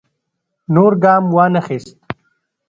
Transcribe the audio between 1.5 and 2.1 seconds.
خیست.